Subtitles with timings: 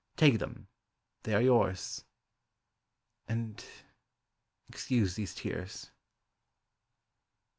[0.17, 0.67] Take them
[1.21, 2.05] they are yours
[3.27, 3.63] And
[4.67, 5.91] excuse these tears.